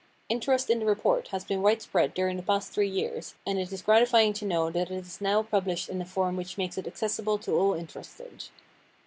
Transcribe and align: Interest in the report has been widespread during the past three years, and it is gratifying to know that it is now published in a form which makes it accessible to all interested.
Interest 0.29 0.67
in 0.71 0.79
the 0.79 0.85
report 0.87 1.27
has 1.27 1.43
been 1.45 1.61
widespread 1.61 2.15
during 2.15 2.35
the 2.35 2.41
past 2.41 2.71
three 2.71 2.89
years, 2.89 3.35
and 3.45 3.59
it 3.59 3.71
is 3.71 3.83
gratifying 3.83 4.33
to 4.33 4.45
know 4.47 4.71
that 4.71 4.89
it 4.89 4.95
is 4.97 5.21
now 5.21 5.43
published 5.43 5.89
in 5.89 6.01
a 6.01 6.05
form 6.05 6.35
which 6.35 6.57
makes 6.57 6.75
it 6.75 6.87
accessible 6.87 7.37
to 7.37 7.51
all 7.55 7.75
interested. 7.75 8.45